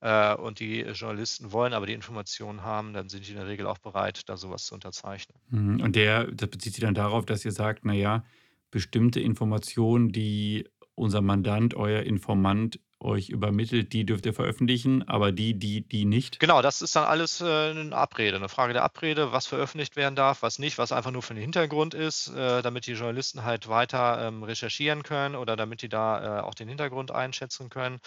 [0.00, 3.66] äh, und die Journalisten wollen aber die Informationen haben, dann sind die in der Regel
[3.66, 5.38] auch bereit, da sowas zu unterzeichnen.
[5.50, 5.80] Mhm.
[5.80, 8.24] Und der, das bezieht sich dann darauf, dass ihr sagt, naja,
[8.70, 15.54] bestimmte Informationen, die unser Mandant, euer Informant euch übermittelt, die dürft ihr veröffentlichen, aber die,
[15.54, 16.40] die, die nicht?
[16.40, 20.16] Genau, das ist dann alles äh, eine Abrede, eine Frage der Abrede, was veröffentlicht werden
[20.16, 23.68] darf, was nicht, was einfach nur für den Hintergrund ist, äh, damit die Journalisten halt
[23.68, 27.98] weiter ähm, recherchieren können oder damit die da äh, auch den Hintergrund einschätzen können.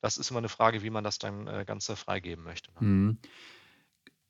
[0.00, 2.72] Das ist immer eine Frage, wie man das dann Ganze freigeben möchte.
[2.72, 2.78] Ne?
[2.80, 3.18] Mhm.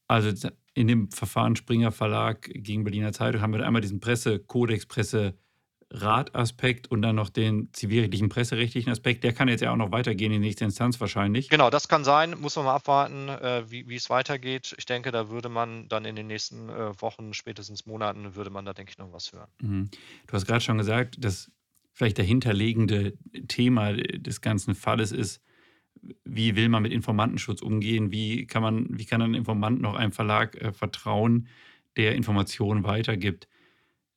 [0.08, 5.38] Also in dem Verfahren Springer Verlag gegen Berliner Zeitung haben wir einmal diesen Pressekodex, Presse
[5.90, 9.22] Rataspekt und dann noch den zivilrechtlichen, presserechtlichen Aspekt.
[9.22, 11.48] Der kann jetzt ja auch noch weitergehen in die nächste Instanz wahrscheinlich.
[11.48, 12.34] Genau, das kann sein.
[12.40, 14.74] Muss man mal abwarten, äh, wie, es weitergeht.
[14.78, 18.64] Ich denke, da würde man dann in den nächsten äh, Wochen, spätestens Monaten, würde man
[18.64, 19.48] da, denke ich, noch was hören.
[19.60, 19.90] Mhm.
[20.26, 21.52] Du hast gerade schon gesagt, dass
[21.92, 25.40] vielleicht dahinterliegende Thema des ganzen Falles ist,
[26.24, 28.10] wie will man mit Informantenschutz umgehen?
[28.10, 31.48] Wie kann man, wie kann ein Informant noch einem Verlag äh, vertrauen,
[31.96, 33.48] der Informationen weitergibt?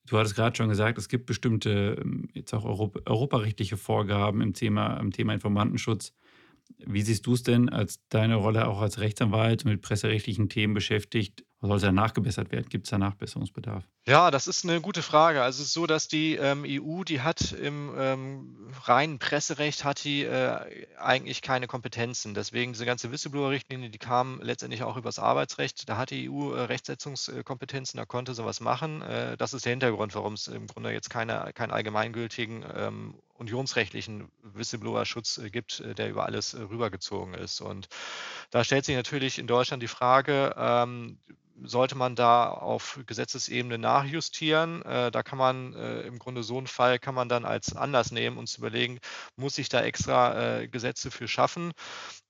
[0.10, 4.54] Du hattest gerade schon gesagt, es gibt bestimmte, ähm, jetzt auch Europa, europarechtliche Vorgaben im
[4.54, 6.14] Thema, im Thema Informantenschutz.
[6.80, 11.46] Wie siehst du es denn als deine Rolle auch als Rechtsanwalt mit presserechtlichen Themen beschäftigt?
[11.68, 12.70] Soll da nachgebessert werden?
[12.70, 13.84] Gibt es da Nachbesserungsbedarf?
[14.08, 15.42] Ja, das ist eine gute Frage.
[15.42, 20.04] Also, es ist so, dass die, ähm, EU, die hat im, ähm, reinen Presserecht hat
[20.06, 22.34] die, äh, eigentlich keine Kompetenzen.
[22.34, 25.90] Deswegen diese ganze Whistleblower-Richtlinie, die kam letztendlich auch übers Arbeitsrecht.
[25.90, 29.02] Da hat die EU, äh, Rechtsetzungskompetenzen, da konnte sie was machen.
[29.02, 34.30] Äh, das ist der Hintergrund, warum es im Grunde jetzt keine keinen allgemeingültigen, ähm, unionsrechtlichen
[34.44, 37.62] Whistleblower-Schutz, äh, gibt, äh, der über alles, äh, rübergezogen ist.
[37.62, 37.88] Und
[38.52, 41.18] da stellt sich natürlich in Deutschland die Frage, ähm,
[41.64, 44.82] sollte man da auf Gesetzesebene nachjustieren.
[44.84, 48.12] Äh, da kann man äh, im Grunde so einen Fall kann man dann als Anlass
[48.12, 49.00] nehmen und zu überlegen,
[49.36, 51.74] muss ich da extra äh, Gesetze für schaffen?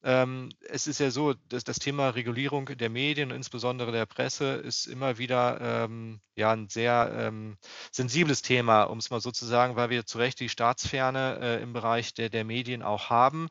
[0.02, 4.86] Ähm, es ist ja so, dass das Thema Regulierung der Medien insbesondere der Presse ist
[4.86, 7.58] immer wieder ähm, ja ein sehr ähm,
[7.92, 10.99] sensibles Thema, um es mal so zu sagen, weil wir zu Recht die Staatsferne
[11.42, 13.48] äh, im Bereich der, der Medien auch haben.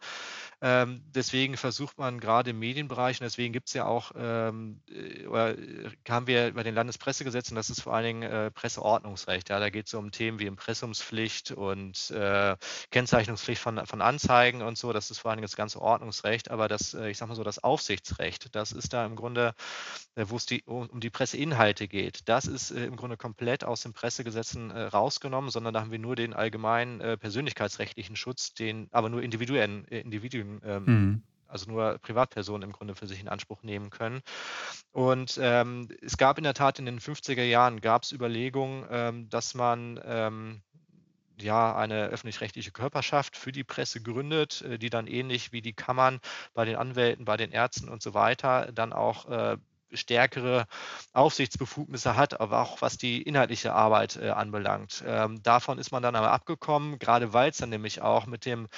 [0.61, 5.25] Ähm, deswegen versucht man gerade im Medienbereich, und deswegen gibt es ja auch, ähm, äh,
[5.27, 9.51] oder äh, haben wir bei den Landespressegesetzen, das ist vor allen Dingen äh, Presseordnungsrecht.
[9.51, 12.57] Ja, da geht es um Themen wie Impressumspflicht und äh,
[12.91, 14.93] Kennzeichnungspflicht von, von Anzeigen und so.
[14.93, 16.51] Das ist vor allen Dingen das ganze Ordnungsrecht.
[16.51, 19.55] Aber das, äh, ich sag mal so, das Aufsichtsrecht, das ist da im Grunde,
[20.17, 22.29] äh, wo es die, um die Presseinhalte geht.
[22.29, 26.35] Das ist im Grunde komplett aus den Pressegesetzen rausgenommen, sondern da haben wir nur den
[26.35, 31.23] allgemeinen persönlichkeitsrechtlichen Schutz, den aber nur individuellen Individuen Individuen, ähm, mhm.
[31.47, 34.23] also nur Privatpersonen im Grunde für sich in Anspruch nehmen können.
[34.93, 39.29] Und ähm, es gab in der Tat in den 50er Jahren gab es Überlegungen, ähm,
[39.29, 40.63] dass man ähm,
[41.41, 46.21] ja, eine öffentlich-rechtliche Körperschaft für die Presse gründet, äh, die dann ähnlich wie die Kammern
[46.55, 49.57] bei den Anwälten, bei den Ärzten und so weiter dann auch äh,
[49.93, 50.67] stärkere
[51.13, 55.03] Aufsichtsbefugnisse hat, aber auch was die inhaltliche Arbeit äh, anbelangt.
[55.07, 58.69] Ähm, davon ist man dann aber abgekommen, gerade weil es dann nämlich auch mit dem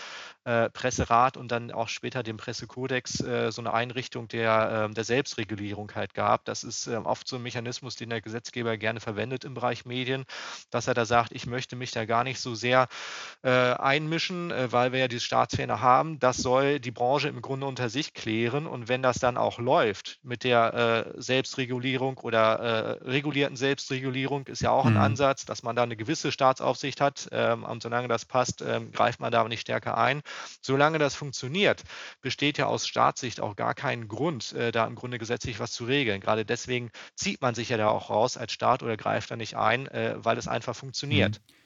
[0.44, 5.04] äh, Presserat und dann auch später dem Pressekodex äh, so eine Einrichtung der, ähm, der
[5.04, 6.44] Selbstregulierung halt gab.
[6.44, 10.24] Das ist ähm, oft so ein Mechanismus, den der Gesetzgeber gerne verwendet im Bereich Medien,
[10.70, 12.88] dass er da sagt, ich möchte mich da gar nicht so sehr
[13.42, 16.18] äh, einmischen, äh, weil wir ja diese Staatsferne haben.
[16.18, 20.18] Das soll die Branche im Grunde unter sich klären und wenn das dann auch läuft
[20.22, 25.00] mit der äh, Selbstregulierung oder äh, regulierten Selbstregulierung ist ja auch ein mhm.
[25.00, 27.28] Ansatz, dass man da eine gewisse Staatsaufsicht hat.
[27.32, 30.22] Ähm, und solange das passt, ähm, greift man da aber nicht stärker ein.
[30.60, 31.82] Solange das funktioniert,
[32.20, 35.84] besteht ja aus Staatssicht auch gar keinen Grund, äh, da im Grunde gesetzlich was zu
[35.84, 36.20] regeln.
[36.20, 39.56] Gerade deswegen zieht man sich ja da auch raus als Staat oder greift da nicht
[39.56, 41.40] ein, äh, weil es einfach funktioniert.
[41.40, 41.59] Mhm.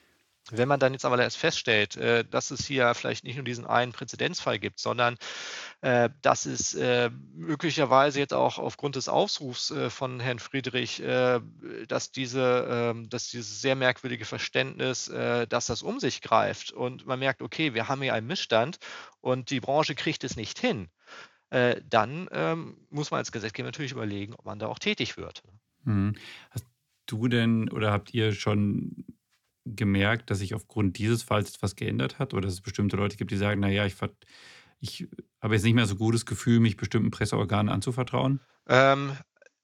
[0.51, 3.65] Wenn man dann jetzt aber erst feststellt, äh, dass es hier vielleicht nicht nur diesen
[3.65, 5.17] einen Präzedenzfall gibt, sondern
[5.81, 11.01] äh, dass es äh, möglicherweise jetzt auch aufgrund des Aufrufs von Herrn Friedrich,
[11.87, 17.19] dass, diese, ähm, dass dieses sehr merkwürdige Verständnis, dass das um sich greift und man
[17.19, 18.77] merkt, okay, wir haben hier einen Missstand
[19.21, 20.89] und die Branche kriegt es nicht hin,
[21.49, 25.43] dann ähm, muss man als Gesetzgeber natürlich überlegen, ob man da auch tätig wird.
[25.83, 26.15] Hm.
[26.51, 26.65] Hast
[27.05, 29.05] du denn oder habt ihr schon
[29.65, 33.31] gemerkt, dass sich aufgrund dieses Falls etwas geändert hat oder dass es bestimmte Leute gibt,
[33.31, 33.95] die sagen, naja, ich,
[34.79, 35.07] ich
[35.41, 38.39] habe jetzt nicht mehr so gutes Gefühl, mich bestimmten Presseorganen anzuvertrauen?
[38.67, 39.11] Ähm,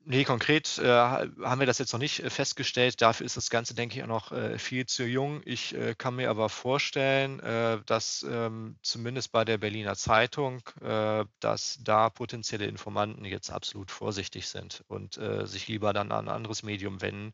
[0.03, 3.01] Nee, konkret äh, haben wir das jetzt noch nicht äh, festgestellt.
[3.01, 5.41] Dafür ist das Ganze, denke ich, auch noch äh, viel zu jung.
[5.45, 11.25] Ich äh, kann mir aber vorstellen, äh, dass ähm, zumindest bei der Berliner Zeitung, äh,
[11.39, 16.63] dass da potenzielle Informanten jetzt absolut vorsichtig sind und sich lieber dann an ein anderes
[16.63, 17.33] Medium wenden,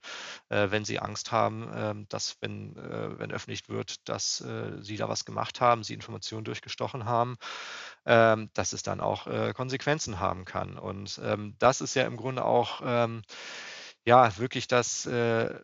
[0.49, 4.43] wenn sie Angst haben, ähm, dass, wenn, wenn öffentlich wird, dass
[4.82, 7.38] sie da was gemacht haben, sie Informationen durchgestochen haben,
[8.06, 10.77] ähm, dass es dann auch Konsequenzen haben kann.
[10.77, 11.19] Und
[11.60, 13.22] das ist ja im Grunde auch auch ähm,
[14.06, 15.60] ja wirklich das äh,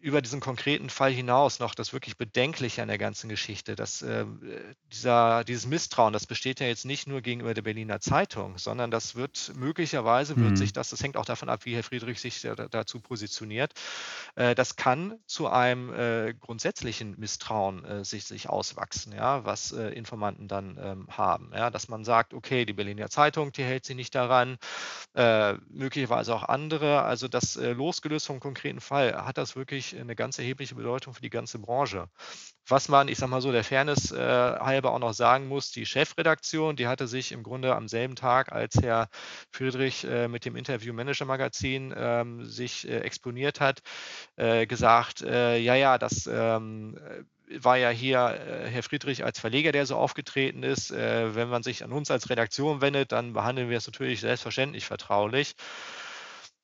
[0.00, 4.24] über diesen konkreten Fall hinaus noch das wirklich Bedenkliche an der ganzen Geschichte, dass äh,
[4.92, 9.16] dieser, dieses Misstrauen, das besteht ja jetzt nicht nur gegenüber der Berliner Zeitung, sondern das
[9.16, 10.56] wird möglicherweise wird mhm.
[10.56, 13.72] sich das, das hängt auch davon ab, wie Herr Friedrich sich da, dazu positioniert,
[14.36, 19.88] äh, das kann zu einem äh, grundsätzlichen Misstrauen äh, sich, sich auswachsen, ja, was äh,
[19.90, 23.96] Informanten dann ähm, haben, ja, dass man sagt, okay, die Berliner Zeitung, die hält sich
[23.96, 24.58] nicht daran,
[25.14, 30.16] äh, möglicherweise auch andere, also das losgelöst vom konkreten Fall hat das wirklich natürlich eine
[30.16, 32.08] ganz erhebliche Bedeutung für die ganze Branche.
[32.66, 35.86] Was man, ich sage mal so, der Fairness äh, halber auch noch sagen muss, die
[35.86, 39.08] Chefredaktion, die hatte sich im Grunde am selben Tag, als Herr
[39.50, 43.82] Friedrich äh, mit dem Interview Manager Magazin ähm, sich äh, exponiert hat,
[44.36, 46.98] äh, gesagt, äh, ja, ja, das ähm,
[47.60, 50.90] war ja hier äh, Herr Friedrich als Verleger, der so aufgetreten ist.
[50.90, 55.54] wenn man sich an uns als Redaktion wendet, dann behandeln wir es natürlich selbstverständlich vertraulich.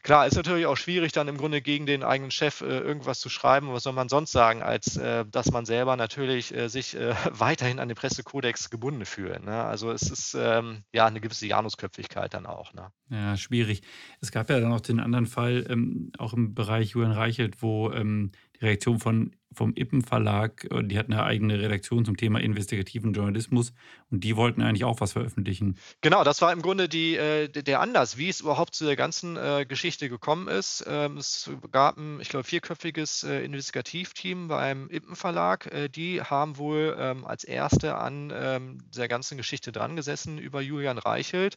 [0.05, 3.31] Klar, ist natürlich auch schwierig, dann im Grunde gegen den eigenen Chef äh, irgendwas zu
[3.31, 3.73] schreiben.
[3.73, 7.79] Was soll man sonst sagen, als äh, dass man selber natürlich äh, sich äh, weiterhin
[7.79, 9.43] an den Pressekodex gebunden fühlt.
[9.43, 9.65] Ne?
[9.65, 12.75] Also es ist ähm, ja eine gewisse Janusköpfigkeit dann auch.
[12.75, 12.93] Ne?
[13.09, 13.81] Ja, schwierig.
[14.21, 17.91] Es gab ja dann auch den anderen Fall, ähm, auch im Bereich Julian Reichelt, wo
[17.91, 22.41] ähm, die Reaktion von vom Ippen Verlag, äh, die hatten eine eigene Redaktion zum Thema
[22.41, 23.73] investigativen Journalismus
[24.11, 25.77] und die wollten eigentlich auch was veröffentlichen.
[26.01, 29.37] Genau, das war im Grunde die, äh, der Anlass, wie es überhaupt zu der ganzen
[29.37, 30.85] äh, Geschichte gekommen ist.
[30.87, 35.71] Ähm, es gab ein, ich glaube, vierköpfiges äh, Investigativteam beim Ippen Verlag.
[35.95, 40.99] Die haben wohl ähm, als erste an ähm, der ganzen Geschichte dran gesessen über Julian
[40.99, 41.57] Reichelt,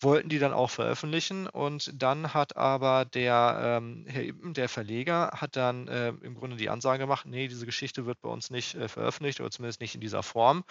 [0.00, 5.56] wollten die dann auch veröffentlichen und dann hat aber der Herr Ippen, der Verleger, hat
[5.56, 5.88] dann
[6.22, 9.50] im Grunde die Ansage gemacht, nee, diese Geschichte wird bei uns nicht äh, veröffentlicht oder
[9.50, 10.64] zumindest nicht in dieser Form.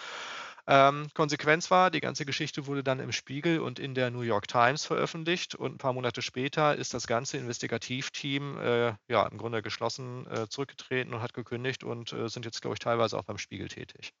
[0.66, 4.46] Ähm, Konsequenz war, die ganze Geschichte wurde dann im Spiegel und in der New York
[4.46, 9.62] Times veröffentlicht und ein paar Monate später ist das ganze Investigativteam äh, ja im Grunde
[9.62, 13.38] geschlossen äh, zurückgetreten und hat gekündigt und äh, sind jetzt, glaube ich, teilweise auch beim
[13.38, 14.12] Spiegel tätig.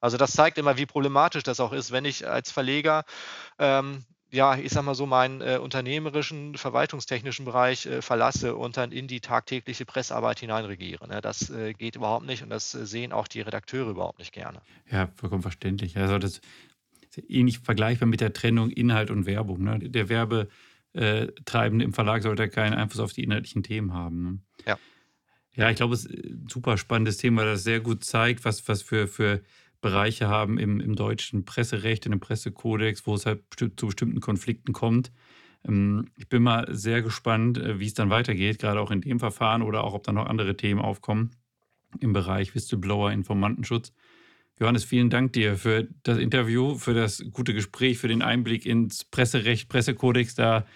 [0.00, 3.04] Also das zeigt immer, wie problematisch das auch ist, wenn ich als Verleger
[3.58, 8.92] ähm, ja, ich sag mal so, meinen äh, unternehmerischen, verwaltungstechnischen Bereich äh, verlasse und dann
[8.92, 11.06] in die tagtägliche Pressearbeit hineinregiere.
[11.08, 11.20] Ne?
[11.20, 14.60] Das äh, geht überhaupt nicht und das äh, sehen auch die Redakteure überhaupt nicht gerne.
[14.90, 15.96] Ja, vollkommen verständlich.
[15.96, 16.42] Also das ist
[17.28, 19.62] ähnlich vergleichbar mit der Trennung Inhalt und Werbung.
[19.62, 19.78] Ne?
[19.78, 24.22] Der Werbetreibende im Verlag sollte keinen Einfluss auf die inhaltlichen Themen haben.
[24.22, 24.38] Ne?
[24.66, 24.78] Ja.
[25.54, 28.82] Ja, ich glaube, es ist ein super spannendes Thema, das sehr gut zeigt, was, was
[28.82, 29.42] für, für
[29.80, 34.72] Bereiche haben im, im deutschen Presserecht und im Pressekodex, wo es halt zu bestimmten Konflikten
[34.72, 35.12] kommt.
[35.66, 39.18] Ähm, ich bin mal sehr gespannt, äh, wie es dann weitergeht, gerade auch in dem
[39.20, 41.30] Verfahren oder auch, ob da noch andere Themen aufkommen
[42.00, 43.92] im Bereich Whistleblower, Informantenschutz.
[44.58, 49.04] Johannes, vielen Dank dir für das Interview, für das gute Gespräch, für den Einblick ins
[49.04, 50.34] Presserecht, Pressekodex.
[50.34, 50.66] Da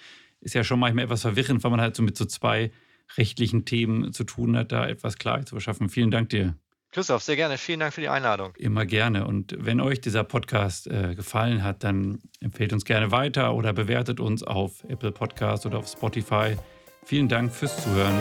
[0.40, 2.72] ist ja schon manchmal etwas verwirrend, weil man halt so mit so zwei
[3.16, 5.88] rechtlichen Themen zu tun hat, da etwas Klarheit zu verschaffen.
[5.88, 6.56] Vielen Dank dir.
[6.92, 7.56] Christoph, sehr gerne.
[7.56, 8.52] Vielen Dank für die Einladung.
[8.56, 9.26] Immer gerne.
[9.26, 14.18] Und wenn euch dieser Podcast äh, gefallen hat, dann empfehlt uns gerne weiter oder bewertet
[14.18, 16.56] uns auf Apple Podcast oder auf Spotify.
[17.04, 18.18] Vielen Dank fürs Zuhören.